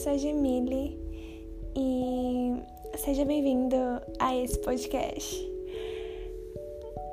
sou 0.00 0.12
a 0.12 0.16
Gemile 0.16 0.98
e 1.76 2.54
seja 2.96 3.22
bem-vindo 3.22 3.76
a 4.18 4.34
esse 4.34 4.58
podcast. 4.60 5.46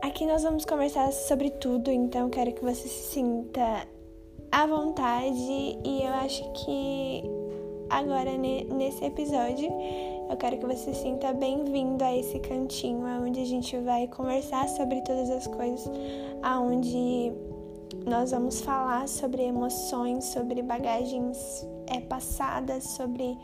Aqui 0.02 0.25
nós 0.25 0.44
vamos 0.44 0.64
conversar 0.64 1.11
sobre 1.11 1.50
tudo, 1.50 1.92
então 1.92 2.29
quero 2.29 2.54
que 2.54 2.64
você 2.64 2.88
se 2.88 3.11
sinta 3.11 3.86
à 4.54 4.65
vontade 4.65 5.36
e 5.84 6.02
eu 6.02 6.14
acho 6.14 6.50
que 6.54 7.23
agora 7.89 8.38
nesse 8.38 9.04
episódio 9.04 9.69
eu 10.29 10.38
quero 10.38 10.57
que 10.57 10.65
você 10.65 10.93
se 10.93 11.01
sinta 11.01 11.33
bem-vindo 11.33 12.01
a 12.01 12.15
esse 12.15 12.39
cantinho 12.39 13.06
onde 13.21 13.42
a 13.42 13.46
gente 13.46 13.75
vai 13.79 14.07
conversar 14.07 14.69
sobre 14.69 15.01
todas 15.01 15.29
as 15.29 15.46
coisas, 15.46 15.92
aonde 16.42 17.33
nós 18.05 18.32
vamos 18.32 18.61
falar 18.61 19.07
sobre 19.07 19.43
emoções, 19.43 20.25
sobre 20.25 20.61
bagagens 20.61 21.68
é, 21.87 22.00
passadas, 22.00 22.83
sobre 22.83 23.37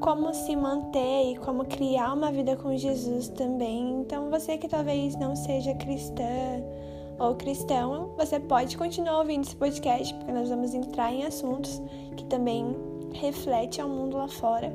como 0.00 0.34
se 0.34 0.56
manter 0.56 1.32
e 1.32 1.36
como 1.38 1.64
criar 1.64 2.12
uma 2.12 2.32
vida 2.32 2.56
com 2.56 2.76
Jesus 2.76 3.28
também. 3.28 4.00
Então, 4.00 4.30
você 4.30 4.58
que 4.58 4.68
talvez 4.68 5.16
não 5.16 5.36
seja 5.36 5.74
cristã 5.74 6.62
ou 7.18 7.34
cristão, 7.34 8.14
você 8.16 8.38
pode 8.38 8.76
continuar 8.76 9.18
ouvindo 9.18 9.44
esse 9.44 9.56
podcast, 9.56 10.14
porque 10.14 10.32
nós 10.32 10.48
vamos 10.48 10.74
entrar 10.74 11.12
em 11.12 11.24
assuntos 11.24 11.80
que 12.16 12.24
também 12.24 12.76
refletem 13.12 13.82
ao 13.82 13.88
mundo 13.88 14.16
lá 14.16 14.28
fora. 14.28 14.72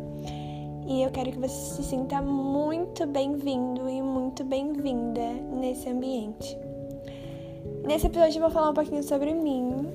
E 0.86 1.02
eu 1.02 1.12
quero 1.12 1.32
que 1.32 1.40
você 1.40 1.76
se 1.76 1.84
sinta 1.84 2.22
muito 2.22 3.08
bem-vindo 3.08 3.90
e 3.90 4.02
muito 4.02 4.44
bem-vinda 4.44 5.32
nesse 5.52 5.90
ambiente. 5.90 6.58
Nesse 7.86 8.08
episódio 8.08 8.38
eu 8.38 8.42
vou 8.44 8.50
falar 8.50 8.70
um 8.70 8.74
pouquinho 8.74 9.04
sobre 9.04 9.34
mim, 9.34 9.86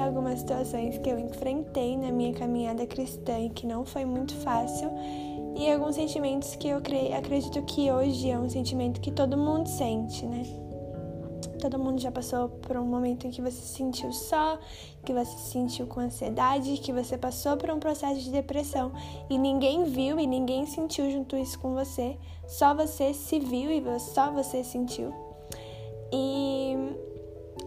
algumas 0.00 0.38
situações 0.38 0.98
que 0.98 1.10
eu 1.10 1.18
enfrentei 1.18 1.96
na 1.96 2.12
minha 2.12 2.32
caminhada 2.32 2.86
cristã 2.86 3.38
e 3.40 3.50
que 3.50 3.66
não 3.66 3.84
foi 3.84 4.04
muito 4.04 4.32
fácil, 4.36 4.88
e 5.56 5.70
alguns 5.70 5.96
sentimentos 5.96 6.54
que 6.54 6.68
eu 6.68 6.78
acredito 6.78 7.60
que 7.62 7.90
hoje 7.90 8.30
é 8.30 8.38
um 8.38 8.48
sentimento 8.48 9.00
que 9.00 9.10
todo 9.10 9.36
mundo 9.36 9.68
sente, 9.68 10.24
né? 10.24 10.44
Todo 11.60 11.76
mundo 11.76 12.00
já 12.00 12.12
passou 12.12 12.48
por 12.48 12.76
um 12.76 12.84
momento 12.84 13.26
em 13.26 13.30
que 13.30 13.42
você 13.42 13.60
se 13.60 13.74
sentiu 13.78 14.12
só, 14.12 14.56
que 15.04 15.12
você 15.12 15.36
se 15.36 15.50
sentiu 15.50 15.86
com 15.88 15.98
ansiedade, 15.98 16.76
que 16.76 16.92
você 16.92 17.18
passou 17.18 17.56
por 17.56 17.68
um 17.70 17.80
processo 17.80 18.20
de 18.20 18.30
depressão 18.30 18.92
e 19.28 19.36
ninguém 19.36 19.82
viu 19.84 20.20
e 20.20 20.26
ninguém 20.26 20.66
sentiu 20.66 21.10
junto 21.10 21.36
isso 21.36 21.58
com 21.58 21.74
você. 21.74 22.16
Só 22.46 22.74
você 22.74 23.12
se 23.12 23.40
viu 23.40 23.72
e 23.72 23.82
só 23.98 24.30
você 24.30 24.62
sentiu. 24.62 25.12
E 26.12 26.76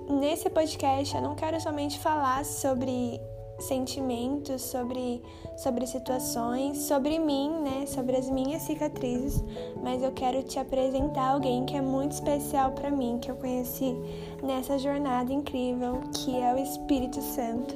nesse 0.09 0.49
podcast 0.49 1.15
eu 1.15 1.21
não 1.21 1.35
quero 1.35 1.59
somente 1.59 1.99
falar 1.99 2.45
sobre 2.45 3.19
sentimentos, 3.59 4.61
sobre, 4.61 5.21
sobre 5.57 5.87
situações, 5.87 6.77
sobre 6.79 7.17
mim, 7.17 7.49
né? 7.61 7.85
Sobre 7.87 8.15
as 8.15 8.29
minhas 8.29 8.61
cicatrizes, 8.61 9.43
mas 9.81 10.03
eu 10.03 10.11
quero 10.11 10.43
te 10.43 10.59
apresentar 10.59 11.31
alguém 11.31 11.65
que 11.65 11.75
é 11.75 11.81
muito 11.81 12.11
especial 12.11 12.71
para 12.71 12.91
mim, 12.91 13.17
que 13.19 13.31
eu 13.31 13.35
conheci 13.35 13.95
nessa 14.43 14.77
jornada 14.77 15.33
incrível, 15.33 16.01
que 16.13 16.39
é 16.39 16.53
o 16.53 16.57
Espírito 16.57 17.21
Santo. 17.21 17.75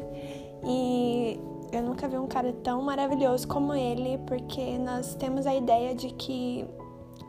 E 0.64 1.40
eu 1.72 1.82
nunca 1.82 2.08
vi 2.08 2.18
um 2.18 2.28
cara 2.28 2.54
tão 2.64 2.82
maravilhoso 2.82 3.48
como 3.48 3.74
ele, 3.74 4.20
porque 4.28 4.78
nós 4.78 5.16
temos 5.16 5.48
a 5.48 5.56
ideia 5.56 5.96
de 5.96 6.10
que 6.10 6.68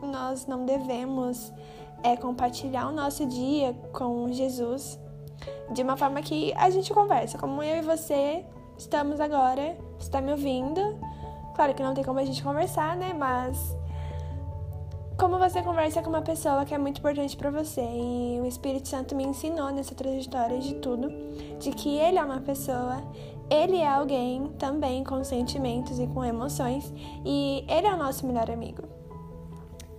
nós 0.01 0.45
não 0.45 0.65
devemos 0.65 1.51
é, 2.03 2.15
compartilhar 2.17 2.87
o 2.87 2.91
nosso 2.91 3.25
dia 3.25 3.73
com 3.91 4.31
Jesus 4.31 4.99
de 5.71 5.81
uma 5.81 5.97
forma 5.97 6.21
que 6.21 6.53
a 6.55 6.69
gente 6.69 6.93
conversa, 6.93 7.37
como 7.37 7.63
eu 7.63 7.77
e 7.77 7.81
você 7.81 8.45
estamos 8.77 9.19
agora, 9.19 9.77
está 9.99 10.21
me 10.21 10.31
ouvindo. 10.31 10.81
Claro 11.55 11.73
que 11.73 11.83
não 11.83 11.93
tem 11.93 12.03
como 12.03 12.19
a 12.19 12.25
gente 12.25 12.43
conversar, 12.43 12.95
né? 12.95 13.13
Mas 13.13 13.75
como 15.17 15.37
você 15.37 15.61
conversa 15.61 16.01
com 16.01 16.09
uma 16.09 16.21
pessoa 16.21 16.65
que 16.65 16.73
é 16.73 16.77
muito 16.77 16.97
importante 16.97 17.37
para 17.37 17.51
você 17.51 17.81
e 17.81 18.39
o 18.41 18.45
Espírito 18.45 18.87
Santo 18.87 19.15
me 19.15 19.23
ensinou 19.23 19.71
nessa 19.71 19.93
trajetória 19.93 20.59
de 20.59 20.75
tudo, 20.75 21.09
de 21.59 21.71
que 21.71 21.97
ele 21.97 22.17
é 22.17 22.23
uma 22.23 22.41
pessoa, 22.41 23.01
ele 23.49 23.77
é 23.77 23.87
alguém 23.87 24.47
também 24.57 25.03
com 25.03 25.23
sentimentos 25.23 25.99
e 25.99 26.07
com 26.07 26.23
emoções 26.25 26.91
e 27.23 27.63
ele 27.69 27.87
é 27.87 27.93
o 27.93 27.97
nosso 27.97 28.25
melhor 28.25 28.49
amigo. 28.49 29.02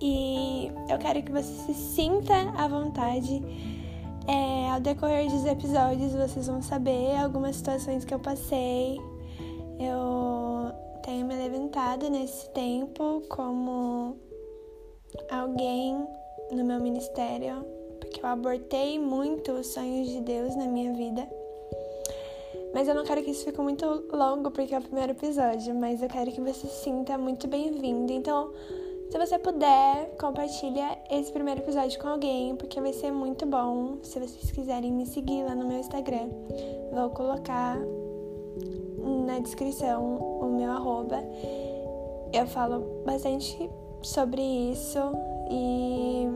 E 0.01 0.71
eu 0.89 0.99
quero 0.99 1.23
que 1.23 1.33
você 1.33 1.53
se 1.67 1.75
sinta 1.75 2.35
à 2.57 2.69
vontade 2.69 3.43
é, 4.27 4.71
ao 4.71 4.81
decorrer 4.81 5.31
dos 5.31 5.45
episódios 5.45 6.15
vocês 6.15 6.47
vão 6.47 6.63
saber 6.63 7.15
algumas 7.17 7.57
situações 7.57 8.05
que 8.05 8.15
eu 8.15 8.19
passei. 8.19 8.99
Eu 9.79 10.73
tenho 11.03 11.27
me 11.27 11.35
levantado 11.35 12.09
nesse 12.09 12.49
tempo 12.51 13.23
como 13.29 14.17
alguém 15.31 16.07
no 16.51 16.65
meu 16.65 16.81
ministério, 16.81 17.67
porque 18.01 18.21
eu 18.21 18.27
abortei 18.27 18.99
muito 18.99 19.53
os 19.53 19.67
sonhos 19.67 20.09
de 20.09 20.21
Deus 20.23 20.57
na 20.57 20.67
minha 20.67 20.93
vida. 20.95 21.29
Mas 22.73 22.89
eu 22.89 22.95
não 22.95 23.05
quero 23.05 23.23
que 23.23 23.31
isso 23.31 23.45
fique 23.45 23.61
muito 23.61 23.85
longo 24.11 24.51
porque 24.51 24.75
é 24.75 24.79
o 24.79 24.83
primeiro 24.83 25.13
episódio, 25.13 25.75
mas 25.75 26.03
eu 26.03 26.09
quero 26.09 26.33
que 26.33 26.41
você 26.41 26.67
se 26.67 26.83
sinta 26.85 27.19
muito 27.19 27.47
bem-vindo. 27.47 28.11
Então, 28.11 28.53
se 29.11 29.19
você 29.19 29.39
puder, 29.39 30.17
compartilha 30.19 30.99
esse 31.11 31.31
primeiro 31.33 31.61
episódio 31.61 32.01
com 32.01 32.09
alguém, 32.09 32.57
porque 32.57 32.81
vai 32.81 32.93
ser 32.93 33.13
muito 33.13 33.47
bom. 33.47 33.99
Se 34.03 34.19
vocês 34.19 34.51
quiserem 34.51 34.93
me 34.93 35.07
seguir 35.07 35.45
lá 35.45 35.55
no 35.55 35.67
meu 35.67 35.79
Instagram, 35.79 36.29
vou 36.93 37.11
colocar 37.11 37.79
na 39.27 39.39
descrição 39.39 40.17
o 40.17 40.47
meu 40.47 40.71
arroba. 40.71 41.23
Eu 42.33 42.47
falo 42.47 43.03
bastante 43.05 43.71
sobre 44.03 44.43
isso 44.43 44.99
e 45.51 46.29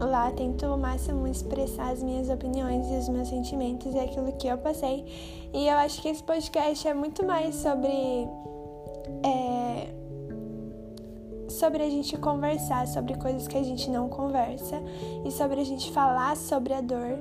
lá 0.00 0.30
tento 0.32 0.66
ao 0.66 0.76
máximo 0.78 1.26
expressar 1.26 1.92
as 1.92 2.02
minhas 2.02 2.28
opiniões 2.28 2.86
e 2.90 2.96
os 2.96 3.08
meus 3.08 3.28
sentimentos 3.28 3.94
e 3.94 3.98
aquilo 3.98 4.32
que 4.32 4.46
eu 4.46 4.58
passei. 4.58 5.04
E 5.52 5.68
eu 5.68 5.76
acho 5.76 6.00
que 6.02 6.08
esse 6.08 6.22
podcast 6.22 6.86
é 6.86 6.94
muito 6.94 7.24
mais 7.24 7.54
sobre. 7.56 8.28
É, 9.22 9.55
sobre 11.56 11.82
a 11.82 11.90
gente 11.90 12.16
conversar 12.16 12.86
sobre 12.86 13.14
coisas 13.14 13.48
que 13.48 13.56
a 13.56 13.62
gente 13.62 13.90
não 13.90 14.08
conversa 14.08 14.82
e 15.24 15.30
sobre 15.30 15.60
a 15.60 15.64
gente 15.64 15.90
falar 15.90 16.36
sobre 16.36 16.74
a 16.74 16.80
dor 16.80 17.18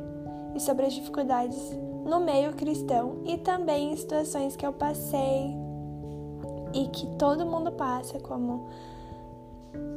e 0.53 0.59
sobre 0.59 0.85
as 0.85 0.93
dificuldades 0.93 1.57
no 2.05 2.19
meio 2.19 2.53
cristão 2.53 3.23
e 3.25 3.37
também 3.37 3.93
em 3.93 3.95
situações 3.95 4.55
que 4.55 4.65
eu 4.65 4.71
passei 4.71 5.55
e 6.73 6.87
que 6.87 7.07
todo 7.17 7.45
mundo 7.45 7.71
passa, 7.71 8.19
como 8.19 8.67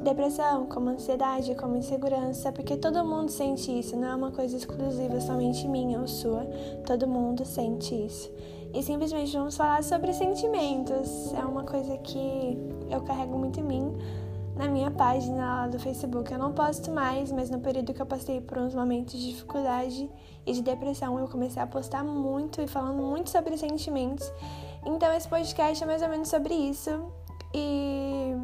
depressão, 0.02 0.66
como 0.66 0.90
ansiedade, 0.90 1.54
como 1.56 1.76
insegurança, 1.76 2.52
porque 2.52 2.76
todo 2.76 3.04
mundo 3.04 3.30
sente 3.30 3.76
isso, 3.76 3.96
não 3.96 4.08
é 4.08 4.14
uma 4.14 4.30
coisa 4.30 4.56
exclusiva 4.56 5.20
somente 5.20 5.66
minha 5.66 6.00
ou 6.00 6.06
sua, 6.06 6.44
todo 6.86 7.06
mundo 7.06 7.44
sente 7.44 7.94
isso. 7.94 8.30
E 8.72 8.82
simplesmente 8.82 9.36
vamos 9.36 9.56
falar 9.56 9.82
sobre 9.82 10.12
sentimentos, 10.12 11.32
é 11.34 11.44
uma 11.44 11.64
coisa 11.64 11.96
que 11.98 12.56
eu 12.90 13.00
carrego 13.02 13.36
muito 13.36 13.58
em 13.60 13.64
mim, 13.64 13.92
na 14.58 14.66
minha 14.66 14.90
página 14.90 15.62
lá 15.62 15.66
do 15.68 15.78
Facebook. 15.78 16.32
Eu 16.32 16.38
não 16.38 16.52
posto 16.52 16.90
mais, 16.90 17.30
mas 17.30 17.48
no 17.48 17.60
período 17.60 17.94
que 17.94 18.02
eu 18.02 18.06
passei 18.06 18.40
por 18.40 18.58
uns 18.58 18.74
momentos 18.74 19.14
de 19.14 19.30
dificuldade 19.30 20.10
e 20.44 20.52
de 20.52 20.60
depressão, 20.60 21.18
eu 21.18 21.28
comecei 21.28 21.62
a 21.62 21.66
postar 21.66 22.02
muito 22.02 22.60
e 22.60 22.66
falando 22.66 23.00
muito 23.00 23.30
sobre 23.30 23.56
sentimentos. 23.56 24.30
Então 24.84 25.12
esse 25.12 25.28
podcast 25.28 25.82
é 25.82 25.86
mais 25.86 26.02
ou 26.02 26.08
menos 26.08 26.28
sobre 26.28 26.52
isso. 26.54 26.90
E 27.54 28.34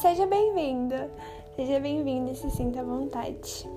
seja 0.00 0.24
bem-vindo, 0.24 0.94
seja 1.56 1.80
bem-vindo 1.80 2.30
e 2.30 2.36
se 2.36 2.48
sinta 2.52 2.80
à 2.80 2.84
vontade. 2.84 3.68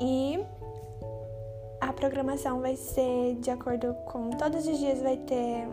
E 0.00 0.40
a 1.78 1.92
programação 1.92 2.60
vai 2.60 2.74
ser 2.74 3.34
de 3.34 3.50
acordo 3.50 3.92
com 4.06 4.30
todos 4.30 4.66
os 4.66 4.78
dias 4.78 5.02
vai 5.02 5.18
ter 5.18 5.68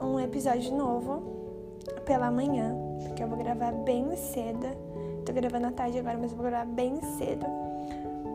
um 0.00 0.20
episódio 0.20 0.76
novo 0.76 1.41
pela 2.02 2.30
manhã, 2.30 2.74
porque 3.06 3.22
eu 3.22 3.28
vou 3.28 3.38
gravar 3.38 3.72
bem 3.72 4.14
cedo. 4.16 4.66
Tô 5.24 5.32
gravando 5.32 5.68
à 5.68 5.72
tarde 5.72 5.98
agora, 5.98 6.18
mas 6.18 6.30
eu 6.30 6.36
vou 6.36 6.46
gravar 6.46 6.66
bem 6.66 7.00
cedo, 7.18 7.46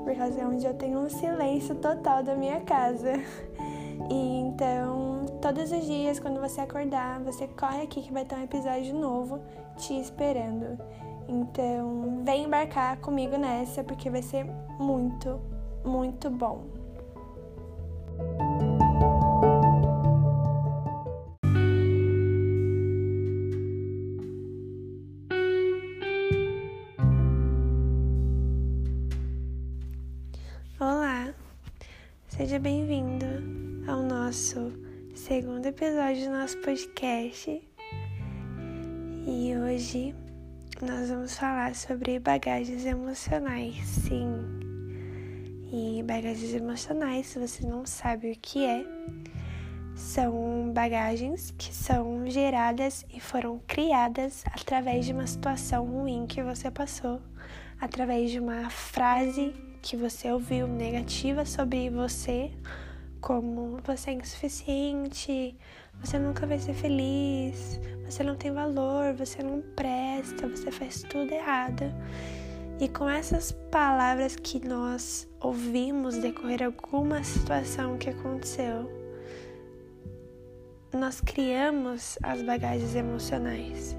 por 0.04 0.16
causa 0.16 0.40
é 0.40 0.46
onde 0.46 0.66
eu 0.66 0.74
tenho 0.74 1.00
um 1.00 1.10
silêncio 1.10 1.76
total 1.76 2.24
da 2.24 2.36
minha 2.36 2.62
casa. 2.62 3.14
E 4.10 4.40
então, 4.40 5.26
todos 5.42 5.72
os 5.72 5.86
dias, 5.86 6.20
quando 6.20 6.40
você 6.40 6.62
acordar, 6.62 7.20
você 7.22 7.48
corre 7.48 7.82
aqui 7.82 8.02
que 8.02 8.14
vai 8.14 8.24
ter 8.24 8.36
um 8.36 8.44
episódio 8.44 8.94
novo 8.94 9.40
te 9.76 10.00
esperando. 10.00 10.78
Então, 11.28 12.22
vem 12.24 12.46
embarcar 12.46 12.98
comigo 13.00 13.36
nessa, 13.38 13.84
porque 13.84 14.10
vai 14.10 14.22
ser 14.22 14.46
muito, 14.80 15.42
muito 15.84 16.30
bom. 16.30 16.77
Episódio 35.98 36.26
do 36.26 36.38
nosso 36.38 36.58
podcast. 36.60 37.62
E 39.26 39.58
hoje 39.58 40.14
nós 40.80 41.10
vamos 41.10 41.36
falar 41.36 41.74
sobre 41.74 42.20
bagagens 42.20 42.86
emocionais, 42.86 43.84
sim. 43.84 44.28
E 45.74 46.04
bagagens 46.04 46.54
emocionais, 46.54 47.26
se 47.26 47.40
você 47.40 47.66
não 47.66 47.84
sabe 47.84 48.32
o 48.32 48.38
que 48.40 48.64
é, 48.64 48.86
são 49.96 50.72
bagagens 50.72 51.52
que 51.58 51.74
são 51.74 52.30
geradas 52.30 53.04
e 53.12 53.20
foram 53.20 53.60
criadas 53.66 54.44
através 54.54 55.04
de 55.04 55.14
uma 55.14 55.26
situação 55.26 55.84
ruim 55.84 56.28
que 56.28 56.44
você 56.44 56.70
passou, 56.70 57.20
através 57.82 58.30
de 58.30 58.40
uma 58.40 58.70
frase 58.70 59.52
que 59.82 59.98
você 59.98 60.32
ouviu 60.32 60.68
negativa 60.68 61.44
sobre 61.44 61.90
você, 61.90 62.52
como 63.22 63.80
você 63.84 64.12
é 64.12 64.14
insuficiente, 64.14 65.56
você 66.00 66.20
nunca 66.20 66.46
vai 66.46 66.60
ser 66.60 66.74
feliz, 66.74 67.80
você 68.06 68.24
não 68.24 68.36
tem 68.36 68.52
valor, 68.52 69.14
você 69.14 69.42
não 69.42 69.62
presta, 69.76 70.48
você 70.48 70.72
faz 70.72 71.04
tudo 71.04 71.32
errado. 71.32 71.84
E 72.80 72.88
com 72.88 73.10
essas 73.10 73.52
palavras 73.52 74.36
que 74.36 74.66
nós 74.66 75.28
ouvimos 75.40 76.18
decorrer 76.18 76.64
alguma 76.64 77.24
situação 77.24 77.98
que 77.98 78.10
aconteceu, 78.10 78.90
nós 80.94 81.20
criamos 81.20 82.18
as 82.22 82.42
bagagens 82.44 82.96
emocionais. 82.96 83.98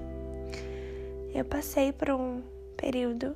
Eu 1.33 1.45
passei 1.45 1.91
por 1.91 2.09
um 2.11 2.41
período 2.77 3.35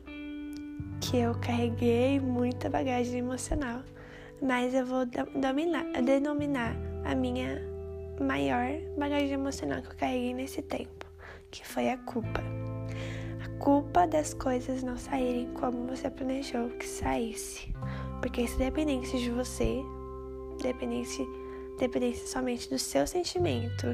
que 1.01 1.17
eu 1.17 1.35
carreguei 1.35 2.19
muita 2.19 2.69
bagagem 2.69 3.19
emocional, 3.19 3.83
mas 4.41 4.73
eu 4.73 4.85
vou 4.85 5.05
dominar, 5.05 5.85
denominar 6.01 6.75
a 7.05 7.15
minha 7.15 7.61
maior 8.19 8.67
bagagem 8.97 9.31
emocional 9.31 9.81
que 9.81 9.89
eu 9.89 9.95
carreguei 9.95 10.33
nesse 10.33 10.61
tempo, 10.61 11.05
que 11.51 11.65
foi 11.65 11.89
a 11.89 11.97
culpa. 11.97 12.41
A 13.43 13.49
culpa 13.59 14.07
das 14.07 14.33
coisas 14.33 14.83
não 14.83 14.97
saírem 14.97 15.53
como 15.53 15.87
você 15.87 16.09
planejou 16.09 16.69
que 16.71 16.87
saísse. 16.87 17.73
Porque 18.21 18.47
se 18.47 18.57
dependesse 18.57 19.17
de 19.19 19.29
você, 19.29 19.81
dependesse, 20.61 21.25
dependesse 21.79 22.27
somente 22.27 22.69
do 22.69 22.79
seu 22.79 23.05
sentimento 23.05 23.87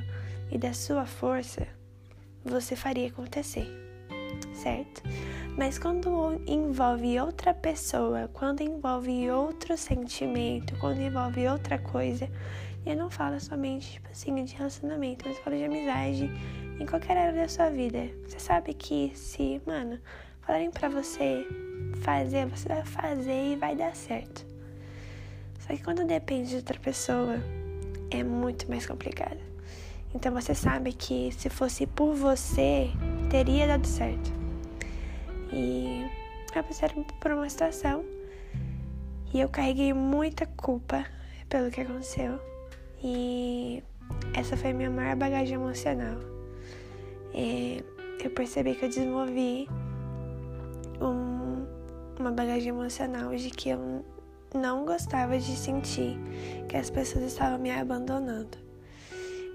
e 0.51 0.57
da 0.57 0.73
sua 0.73 1.05
força, 1.05 1.67
você 2.43 2.75
faria 2.75 3.07
acontecer, 3.07 3.67
certo? 4.53 5.01
Mas 5.59 5.77
quando 5.77 6.41
envolve 6.47 7.19
outra 7.19 7.53
pessoa, 7.53 8.29
quando 8.31 8.61
envolve 8.61 9.29
outro 9.29 9.77
sentimento, 9.77 10.73
quando 10.77 11.01
envolve 11.01 11.45
outra 11.49 11.77
coisa, 11.77 12.29
eu 12.85 12.95
não 12.95 13.09
falo 13.09 13.37
somente, 13.41 13.91
tipo 13.91 14.07
assim, 14.09 14.41
de 14.45 14.55
relacionamento, 14.55 15.27
mas 15.27 15.37
falo 15.39 15.57
de 15.57 15.65
amizade 15.65 16.31
em 16.79 16.85
qualquer 16.85 17.17
área 17.17 17.41
da 17.41 17.49
sua 17.49 17.69
vida. 17.69 18.09
Você 18.25 18.39
sabe 18.39 18.73
que 18.73 19.11
se, 19.13 19.61
mano, 19.67 19.99
falarem 20.43 20.71
pra 20.71 20.87
você 20.87 21.45
fazer, 22.03 22.45
você 22.45 22.69
vai 22.69 22.85
fazer 22.85 23.51
e 23.51 23.55
vai 23.57 23.75
dar 23.75 23.93
certo. 23.93 24.45
Só 25.59 25.75
que 25.75 25.83
quando 25.83 26.05
depende 26.05 26.51
de 26.51 26.55
outra 26.55 26.79
pessoa, 26.79 27.35
é 28.09 28.23
muito 28.23 28.69
mais 28.69 28.85
complicado. 28.85 29.41
Então 30.15 30.31
você 30.31 30.55
sabe 30.55 30.93
que 30.93 31.33
se 31.33 31.49
fosse 31.49 31.85
por 31.85 32.15
você, 32.15 32.91
teria 33.29 33.67
dado 33.67 33.85
certo. 33.85 34.38
E 35.51 36.05
passei 36.53 36.89
por 37.19 37.31
uma 37.31 37.49
situação 37.49 38.03
e 39.33 39.39
eu 39.39 39.49
carreguei 39.49 39.93
muita 39.93 40.45
culpa 40.45 41.05
pelo 41.47 41.69
que 41.69 41.81
aconteceu. 41.81 42.39
E 43.03 43.83
essa 44.33 44.57
foi 44.57 44.71
a 44.71 44.73
minha 44.73 44.89
maior 44.89 45.15
bagagem 45.15 45.55
emocional. 45.55 46.17
E 47.33 47.83
eu 48.23 48.29
percebi 48.31 48.75
que 48.75 48.85
eu 48.85 48.89
desenvolvi 48.89 49.67
um, 50.99 51.65
uma 52.19 52.31
bagagem 52.31 52.69
emocional 52.69 53.35
de 53.35 53.49
que 53.51 53.69
eu 53.69 54.03
não 54.53 54.83
gostava 54.83 55.37
de 55.37 55.55
sentir 55.55 56.17
que 56.67 56.75
as 56.75 56.89
pessoas 56.89 57.25
estavam 57.25 57.59
me 57.59 57.71
abandonando. 57.71 58.57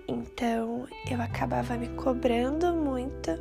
Então 0.06 0.86
eu 1.10 1.20
acabava 1.20 1.76
me 1.76 1.88
cobrando 1.88 2.72
muito 2.74 3.32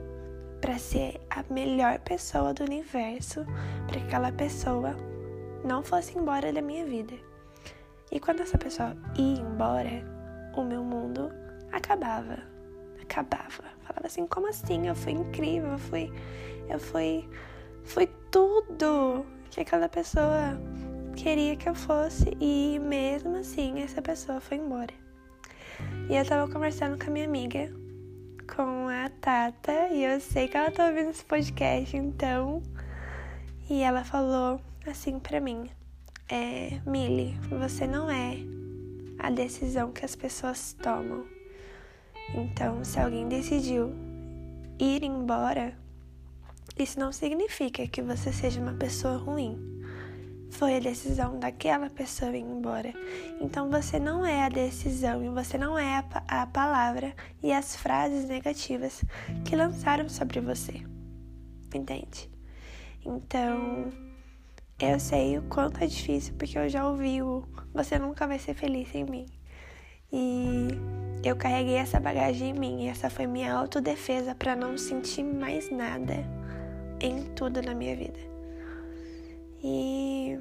para 0.63 0.79
ser 0.79 1.19
a 1.29 1.43
melhor 1.53 1.99
pessoa 1.99 2.53
do 2.53 2.63
universo, 2.63 3.45
para 3.85 3.99
que 3.99 4.05
aquela 4.05 4.31
pessoa 4.31 4.95
não 5.61 5.83
fosse 5.83 6.17
embora 6.17 6.53
da 6.53 6.61
minha 6.61 6.85
vida. 6.85 7.13
E 8.09 8.17
quando 8.17 8.39
essa 8.39 8.57
pessoa 8.57 8.95
ia 9.17 9.41
embora, 9.41 9.91
o 10.55 10.63
meu 10.63 10.81
mundo 10.81 11.29
acabava. 11.69 12.37
Acabava. 13.01 13.65
Falava 13.81 14.07
assim, 14.07 14.25
como 14.25 14.47
assim? 14.47 14.87
Eu 14.87 14.95
fui 14.95 15.11
incrível, 15.11 15.71
eu 15.71 15.77
fui. 15.77 16.09
Eu 16.69 16.79
fui. 16.79 17.27
Fui 17.83 18.07
tudo 18.31 19.25
que 19.51 19.59
aquela 19.59 19.89
pessoa 19.89 20.57
queria 21.17 21.57
que 21.57 21.67
eu 21.67 21.75
fosse. 21.75 22.37
E 22.39 22.79
mesmo 22.79 23.35
assim, 23.35 23.81
essa 23.81 24.01
pessoa 24.01 24.39
foi 24.39 24.59
embora. 24.59 24.93
E 26.09 26.15
eu 26.15 26.25
tava 26.25 26.49
conversando 26.49 26.97
com 26.97 27.09
a 27.09 27.13
minha 27.13 27.25
amiga, 27.25 27.69
com 28.55 28.87
a 28.87 29.09
Tata, 29.09 29.89
e 29.91 30.03
eu 30.03 30.19
sei 30.19 30.47
que 30.47 30.55
ela 30.55 30.69
tá 30.69 30.87
ouvindo 30.87 31.09
esse 31.09 31.25
podcast, 31.25 31.97
então. 31.97 32.61
E 33.69 33.81
ela 33.81 34.03
falou 34.03 34.61
assim 34.85 35.19
pra 35.19 35.39
mim: 35.39 35.69
é, 36.29 36.79
Millie, 36.85 37.37
você 37.49 37.87
não 37.87 38.09
é 38.09 38.37
a 39.19 39.31
decisão 39.31 39.91
que 39.91 40.05
as 40.05 40.15
pessoas 40.15 40.73
tomam. 40.73 41.25
Então, 42.35 42.83
se 42.83 42.99
alguém 42.99 43.27
decidiu 43.27 43.91
ir 44.79 45.03
embora, 45.03 45.77
isso 46.77 46.99
não 46.99 47.11
significa 47.11 47.87
que 47.87 48.01
você 48.01 48.31
seja 48.31 48.61
uma 48.61 48.73
pessoa 48.73 49.17
ruim. 49.17 49.72
Foi 50.53 50.77
a 50.77 50.79
decisão 50.79 51.39
daquela 51.39 51.89
pessoa 51.89 52.35
ir 52.35 52.41
embora. 52.41 52.93
Então 53.41 53.69
você 53.69 53.99
não 53.99 54.25
é 54.25 54.45
a 54.45 54.49
decisão 54.49 55.23
e 55.23 55.29
você 55.29 55.57
não 55.57 55.77
é 55.77 55.97
a, 56.27 56.43
a 56.43 56.47
palavra 56.47 57.13
e 57.41 57.51
as 57.51 57.75
frases 57.75 58.25
negativas 58.25 59.03
que 59.45 59.55
lançaram 59.55 60.07
sobre 60.07 60.39
você. 60.39 60.83
Entende? 61.73 62.29
Então, 63.03 63.91
eu 64.79 64.99
sei 64.99 65.37
o 65.37 65.41
quanto 65.43 65.83
é 65.83 65.87
difícil, 65.87 66.35
porque 66.37 66.57
eu 66.57 66.69
já 66.69 66.87
ouvi 66.87 67.21
o 67.21 67.43
você 67.73 67.97
nunca 67.97 68.27
vai 68.27 68.37
ser 68.37 68.53
feliz 68.53 68.89
sem 68.89 69.03
mim. 69.03 69.25
E 70.11 70.67
eu 71.23 71.35
carreguei 71.35 71.75
essa 71.75 71.99
bagagem 71.99 72.49
em 72.49 72.53
mim, 72.53 72.83
e 72.83 72.87
essa 72.87 73.09
foi 73.09 73.25
minha 73.25 73.53
autodefesa 73.53 74.35
para 74.35 74.55
não 74.55 74.77
sentir 74.77 75.23
mais 75.23 75.71
nada 75.71 76.23
em 77.01 77.23
tudo 77.33 77.61
na 77.61 77.73
minha 77.73 77.95
vida. 77.95 78.32
E. 79.63 80.37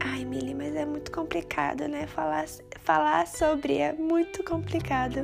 Ai, 0.00 0.24
Mili, 0.24 0.54
mas 0.54 0.74
é 0.74 0.84
muito 0.84 1.12
complicado, 1.12 1.86
né? 1.86 2.06
Falar, 2.06 2.46
falar 2.80 3.26
sobre 3.26 3.78
é 3.78 3.92
muito 3.92 4.42
complicado, 4.42 5.20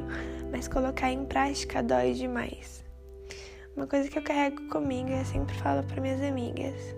mas 0.53 0.69
colocar 0.69 1.11
em 1.11 1.25
prática 1.25 1.83
dói 1.83 2.13
demais. 2.13 2.85
Uma 3.77 3.87
coisa 3.87 4.09
que 4.09 4.19
eu 4.19 4.23
carrego 4.23 4.69
comigo, 4.69 5.11
eu 5.11 5.25
sempre 5.25 5.55
falo 5.57 5.83
para 5.83 6.01
minhas 6.01 6.23
amigas, 6.23 6.97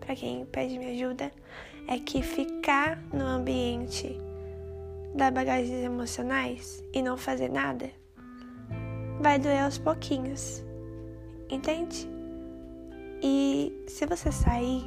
para 0.00 0.14
quem 0.14 0.46
pede 0.46 0.78
minha 0.78 0.92
ajuda, 0.92 1.30
é 1.86 1.98
que 1.98 2.22
ficar 2.22 3.02
no 3.12 3.26
ambiente 3.26 4.18
das 5.14 5.30
bagagens 5.32 5.84
emocionais 5.84 6.82
e 6.92 7.02
não 7.02 7.16
fazer 7.16 7.50
nada 7.50 7.90
vai 9.20 9.38
doer 9.38 9.64
aos 9.64 9.76
pouquinhos, 9.76 10.64
entende? 11.50 12.19
E 13.22 13.84
se 13.86 14.06
você 14.06 14.32
sair 14.32 14.84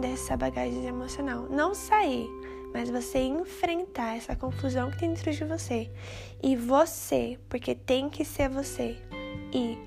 dessa 0.00 0.36
bagagem 0.36 0.86
emocional, 0.86 1.46
não 1.48 1.74
sair, 1.74 2.28
mas 2.72 2.90
você 2.90 3.18
enfrentar 3.18 4.16
essa 4.16 4.36
confusão 4.36 4.90
que 4.90 4.98
tem 4.98 5.12
dentro 5.12 5.32
de 5.32 5.44
você. 5.44 5.90
E 6.42 6.56
você, 6.56 7.38
porque 7.48 7.74
tem 7.74 8.08
que 8.08 8.24
ser 8.24 8.48
você, 8.48 8.96
e 9.52 9.78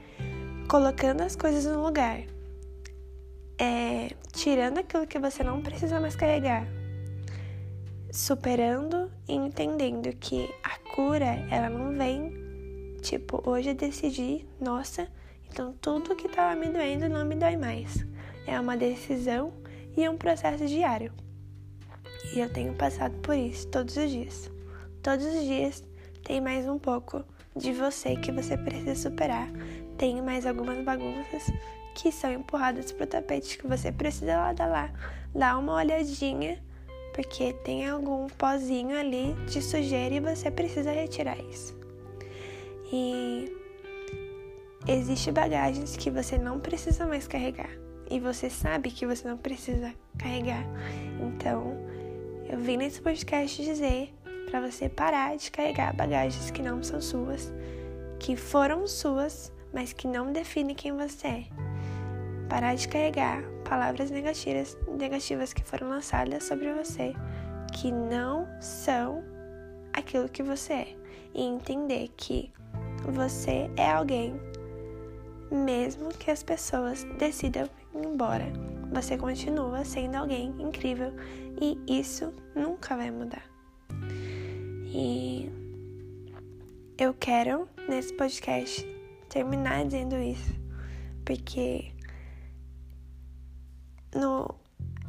colocando 0.68 1.22
as 1.22 1.36
coisas 1.36 1.66
no 1.66 1.84
lugar, 1.84 2.22
é, 3.58 4.10
tirando 4.32 4.80
aquilo 4.80 5.08
que 5.08 5.20
você 5.20 5.44
não 5.44 5.62
precisa 5.62 6.00
mais 6.00 6.16
carregar, 6.16 6.68
superando 8.12 9.12
e 9.28 9.34
entendendo 9.34 10.14
que 10.16 10.50
a 10.64 10.78
cura 10.94 11.48
ela 11.50 11.70
não 11.70 11.96
vem 11.98 12.44
tipo 13.02 13.42
hoje 13.46 13.70
eu 13.70 13.76
decidi, 13.76 14.46
nossa, 14.60 15.08
então 15.54 15.72
tudo 15.74 16.16
que 16.16 16.26
estava 16.26 16.60
me 16.60 16.68
doendo 16.68 17.08
não 17.08 17.24
me 17.24 17.36
dói 17.36 17.56
mais. 17.56 18.06
É 18.48 18.60
uma 18.60 18.76
decisão 18.76 19.54
e 19.96 20.10
um 20.10 20.18
processo 20.18 20.66
diário. 20.66 21.14
E 22.34 22.40
eu 22.40 22.52
tenho 22.52 22.74
passado 22.74 23.16
por 23.20 23.36
isso 23.36 23.68
todos 23.68 23.96
os 23.96 24.10
dias. 24.10 24.52
Todos 25.04 25.26
os 25.26 25.44
dias 25.44 25.84
tem 26.24 26.42
mais 26.42 26.68
um 26.68 26.80
pouco 26.80 27.24
de 27.56 27.72
você 27.72 28.16
que 28.16 28.32
você 28.32 28.58
precisa 28.58 28.96
superar 28.96 29.48
tem 29.98 30.22
mais 30.22 30.46
algumas 30.46 30.84
bagunças 30.84 31.52
que 31.94 32.12
são 32.12 32.34
empurradas 32.34 32.92
pro 32.92 33.06
tapete 33.06 33.58
que 33.58 33.68
você 33.68 33.92
precisa 33.92 34.36
lá, 34.36 34.92
dar 35.34 35.58
uma 35.58 35.76
olhadinha 35.76 36.62
porque 37.14 37.54
tem 37.54 37.88
algum 37.88 38.28
pozinho 38.28 38.98
ali 38.98 39.34
de 39.46 39.62
sujeira 39.62 40.16
e 40.16 40.20
você 40.20 40.50
precisa 40.50 40.92
retirar 40.92 41.38
isso. 41.46 41.78
E 42.92 43.56
existe 44.88 45.32
bagagens 45.32 45.96
que 45.96 46.10
você 46.10 46.38
não 46.38 46.60
precisa 46.60 47.06
mais 47.06 47.28
carregar 47.28 47.70
e 48.10 48.20
você 48.20 48.50
sabe 48.50 48.92
que 48.92 49.06
você 49.06 49.28
não 49.28 49.38
precisa 49.38 49.94
carregar. 50.18 50.66
Então, 51.20 51.78
eu 52.50 52.60
vim 52.60 52.78
nesse 52.78 53.02
podcast 53.02 53.64
dizer 53.64 54.14
para 54.50 54.62
você 54.62 54.88
parar 54.88 55.36
de 55.36 55.50
carregar 55.50 55.96
bagagens 55.96 56.52
que 56.52 56.62
não 56.62 56.84
são 56.84 57.02
suas, 57.02 57.52
que 58.20 58.36
foram 58.36 58.86
suas, 58.86 59.52
mas 59.74 59.94
que 59.94 60.08
não 60.08 60.32
definem 60.32 60.76
quem 60.76 60.96
você 60.96 61.28
é. 61.28 61.44
Parar 62.48 62.76
de 62.76 62.88
carregar 62.88 63.42
palavras 63.68 64.12
negativas, 64.12 64.78
negativas 64.88 65.54
que 65.54 65.64
foram 65.64 65.90
lançadas 65.90 66.44
sobre 66.44 66.72
você, 66.74 67.14
que 67.74 67.92
não 67.92 68.48
são 68.62 69.24
aquilo 69.92 70.30
que 70.30 70.44
você 70.44 70.74
é. 70.74 70.96
E 71.34 71.42
entender 71.42 72.10
que 72.16 72.54
você 73.06 73.72
é 73.76 73.90
alguém, 73.90 74.40
mesmo 75.54 76.10
que 76.10 76.32
as 76.32 76.42
pessoas 76.42 77.04
decidam 77.18 77.70
ir 77.94 78.06
embora. 78.06 78.52
Você 78.92 79.18
continua 79.18 79.86
sendo 79.86 80.16
alguém 80.16 80.54
incrível 80.60 81.14
e 81.62 81.80
isso 81.88 82.34
nunca 82.56 82.96
vai 82.96 83.12
mudar. 83.12 83.44
E 84.86 85.50
eu 86.98 87.14
quero, 87.14 87.68
nesse 87.88 88.14
podcast, 88.14 88.86
terminar 89.30 89.86
dizendo 89.86 90.16
isso, 90.18 90.54
porque 91.26 91.92
no 94.14 94.56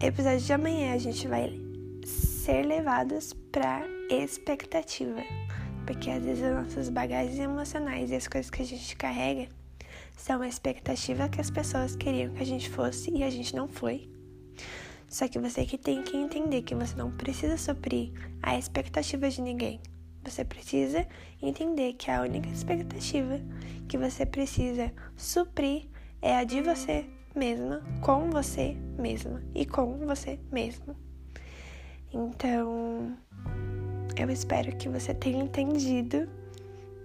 episódio 0.01 0.41
de 0.41 0.53
amanhã 0.53 0.95
a 0.95 0.99
gente 0.99 1.29
vai 1.29 1.53
ser 2.05 2.65
levados 2.65 3.33
para 3.53 3.87
expectativa, 4.11 5.23
porque 5.87 6.11
às 6.11 6.25
vezes 6.25 6.45
as 6.45 6.65
nossas 6.65 6.89
bagagens 6.89 7.39
emocionais 7.39 8.11
e 8.11 8.15
as 8.15 8.29
coisas 8.29 8.51
que 8.51 8.63
a 8.63 8.67
gente 8.67 8.97
carrega 8.97 9.49
são 10.17 10.43
a 10.43 10.49
expectativa 10.49 11.29
que 11.29 11.41
as 11.41 11.51
pessoas 11.51 11.97
queriam 11.97 12.33
que 12.33 12.43
a 12.43 12.47
gente 12.47 12.71
fosse 12.71 13.11
e 13.11 13.23
a 13.23 13.31
gente 13.31 13.55
não 13.55 13.69
foi. 13.69 14.09
Só 15.09 15.29
que 15.29 15.39
você 15.39 15.65
que 15.65 15.79
tem 15.79 16.03
que 16.03 16.17
entender 16.17 16.63
que 16.63 16.75
você 16.75 16.97
não 16.97 17.11
precisa 17.11 17.57
suprir 17.57 18.13
a 18.43 18.59
expectativa 18.59 19.29
de 19.29 19.41
ninguém. 19.43 19.81
Você 20.25 20.45
precisa 20.45 21.07
entender 21.43 21.93
que 21.95 22.11
a 22.11 22.23
única 22.23 22.49
expectativa 22.49 23.41
que 23.87 23.99
você 23.99 24.25
precisa 24.25 24.93
suprir 25.17 25.87
é 26.23 26.37
a 26.37 26.45
de 26.45 26.63
você 26.63 27.05
mesma, 27.37 27.83
com 28.01 28.31
você 28.31 28.77
mesma 28.99 29.43
e 29.55 29.67
com 29.67 29.99
você 30.07 30.39
mesmo. 30.51 30.97
Então, 32.13 33.17
eu 34.17 34.31
espero 34.31 34.75
que 34.77 34.89
você 34.89 35.13
tenha 35.13 35.43
entendido 35.43 36.29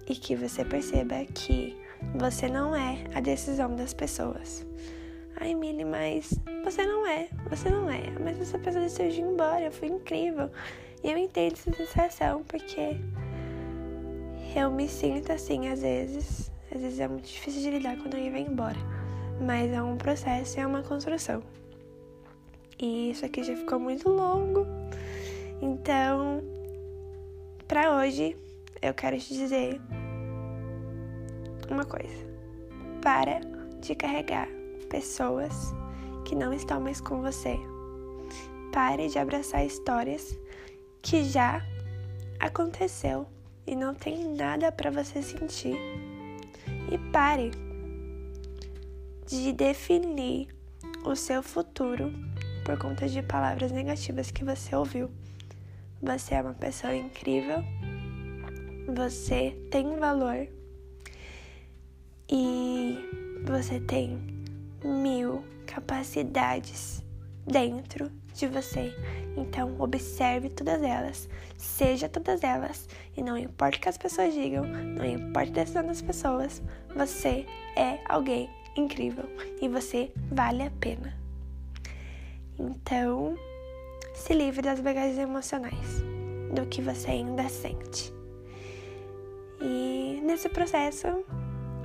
e 0.08 0.14
que 0.14 0.34
você 0.34 0.64
perceba 0.64 1.24
que 1.26 1.76
você 2.14 2.48
não 2.48 2.74
é 2.74 3.04
a 3.14 3.20
decisão 3.20 3.74
das 3.74 3.94
pessoas. 3.94 4.66
Ai, 5.40 5.54
Milly, 5.54 5.84
mas 5.84 6.34
você 6.64 6.84
não 6.84 7.06
é, 7.06 7.28
você 7.48 7.70
não 7.70 7.88
é. 7.88 8.10
Mas 8.22 8.40
essa 8.40 8.58
pessoa 8.58 8.84
decidiu 8.84 9.26
ir 9.26 9.32
embora, 9.32 9.70
foi 9.70 9.88
incrível. 9.88 10.50
E 11.02 11.10
eu 11.10 11.16
entendo 11.16 11.54
essa 11.54 11.72
sensação 11.72 12.42
porque 12.44 12.96
eu 14.54 14.70
me 14.70 14.88
sinto 14.88 15.32
assim 15.32 15.68
às 15.68 15.82
vezes. 15.82 16.50
Às 16.74 16.82
vezes 16.82 17.00
é 17.00 17.08
muito 17.08 17.26
difícil 17.26 17.62
de 17.62 17.70
lidar 17.70 17.96
quando 17.96 18.14
alguém 18.14 18.30
vai 18.30 18.42
embora. 18.42 18.78
Mas 19.40 19.72
é 19.72 19.82
um 19.82 19.96
processo 19.96 20.60
é 20.60 20.66
uma 20.66 20.82
construção. 20.82 21.42
E 22.78 23.10
isso 23.10 23.24
aqui 23.24 23.42
já 23.42 23.56
ficou 23.56 23.78
muito 23.78 24.08
longo. 24.08 24.66
Então, 25.62 26.42
para 27.68 27.96
hoje, 27.96 28.36
eu 28.82 28.94
quero 28.94 29.18
te 29.18 29.34
dizer 29.34 29.80
uma 31.70 31.84
coisa. 31.84 32.28
Para 33.00 33.40
de 33.80 33.94
carregar 33.94 34.48
pessoas 34.90 35.72
que 36.24 36.34
não 36.34 36.52
estão 36.52 36.80
mais 36.80 37.00
com 37.00 37.22
você. 37.22 37.56
Pare 38.72 39.08
de 39.08 39.18
abraçar 39.18 39.64
histórias 39.64 40.38
que 41.00 41.24
já 41.24 41.64
aconteceu 42.38 43.26
e 43.66 43.74
não 43.74 43.94
tem 43.94 44.34
nada 44.34 44.70
para 44.70 44.90
você 44.90 45.22
sentir. 45.22 45.76
E 46.90 46.98
pare 47.12 47.50
de 49.26 49.52
definir 49.52 50.48
o 51.04 51.14
seu 51.14 51.42
futuro 51.42 52.12
por 52.64 52.78
conta 52.78 53.08
de 53.08 53.22
palavras 53.22 53.70
negativas 53.72 54.30
que 54.30 54.44
você 54.44 54.74
ouviu. 54.74 55.10
Você 56.02 56.34
é 56.34 56.42
uma 56.42 56.54
pessoa 56.54 56.94
incrível, 56.94 57.62
você 58.94 59.56
tem 59.70 59.96
valor 59.96 60.48
e 62.30 62.98
você 63.44 63.80
tem 63.80 64.18
mil 64.84 65.42
capacidades 65.66 67.02
dentro 67.46 68.10
de 68.34 68.46
você. 68.46 68.94
Então, 69.36 69.74
observe 69.78 70.48
todas 70.50 70.82
elas, 70.82 71.28
seja 71.56 72.08
todas 72.08 72.42
elas, 72.42 72.88
e 73.16 73.22
não 73.22 73.36
importa 73.36 73.76
o 73.76 73.80
que 73.80 73.88
as 73.88 73.98
pessoas 73.98 74.34
digam, 74.34 74.64
não 74.64 75.04
importa 75.04 75.50
a 75.50 75.54
decisão 75.54 75.86
das 75.86 76.02
pessoas, 76.02 76.62
você 76.94 77.46
é 77.76 77.98
alguém 78.08 78.48
incrível 78.76 79.24
e 79.60 79.68
você 79.68 80.12
vale 80.30 80.62
a 80.62 80.70
pena. 80.80 81.16
Então, 82.58 83.36
se 84.14 84.34
livre 84.34 84.62
das 84.62 84.80
bagagens 84.80 85.18
emocionais, 85.18 86.02
do 86.54 86.66
que 86.66 86.82
você 86.82 87.10
ainda 87.10 87.48
sente. 87.48 88.12
E 89.60 90.20
nesse 90.24 90.48
processo, 90.48 91.24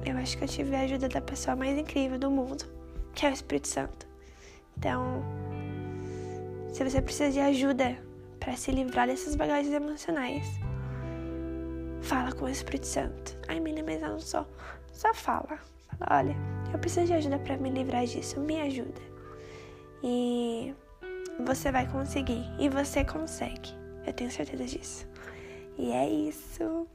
eu 0.05 0.17
acho 0.17 0.38
que 0.38 0.43
eu 0.43 0.47
tive 0.47 0.75
a 0.75 0.81
ajuda 0.81 1.09
da 1.09 1.19
pessoa 1.19 1.55
mais 1.55 1.77
incrível 1.77 2.19
do 2.19 2.29
mundo, 2.29 2.65
que 3.13 3.25
é 3.25 3.29
o 3.29 3.33
Espírito 3.33 3.67
Santo. 3.67 4.07
Então, 4.77 5.24
se 6.71 6.83
você 6.83 7.01
precisa 7.01 7.31
de 7.31 7.39
ajuda 7.39 7.97
para 8.39 8.55
se 8.55 8.71
livrar 8.71 9.07
dessas 9.07 9.35
bagagens 9.35 9.74
emocionais, 9.74 10.45
fala 12.01 12.31
com 12.33 12.45
o 12.45 12.50
Espírito 12.50 12.85
Santo. 12.85 13.38
Ai, 13.47 13.59
Mili, 13.59 13.81
mas 13.81 14.01
eu 14.01 14.09
não 14.09 14.19
sou. 14.19 14.45
Só 14.93 15.13
fala. 15.13 15.57
Fala, 15.97 16.19
olha, 16.19 16.35
eu 16.71 16.77
preciso 16.77 17.07
de 17.07 17.13
ajuda 17.13 17.39
para 17.39 17.57
me 17.57 17.69
livrar 17.69 18.05
disso. 18.05 18.39
Me 18.39 18.62
ajuda. 18.62 19.01
E 20.03 20.74
você 21.45 21.71
vai 21.71 21.89
conseguir. 21.89 22.45
E 22.59 22.69
você 22.69 23.03
consegue. 23.03 23.74
Eu 24.05 24.13
tenho 24.13 24.29
certeza 24.29 24.65
disso. 24.65 25.07
E 25.77 25.91
é 25.91 26.07
isso. 26.07 26.88